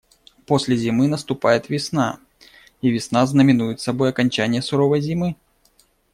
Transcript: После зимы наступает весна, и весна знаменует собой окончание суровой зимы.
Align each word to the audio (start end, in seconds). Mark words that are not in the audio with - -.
После 0.47 0.75
зимы 0.77 1.07
наступает 1.07 1.69
весна, 1.69 2.19
и 2.81 2.89
весна 2.89 3.23
знаменует 3.27 3.81
собой 3.81 4.09
окончание 4.09 4.63
суровой 4.63 4.99
зимы. 4.99 5.35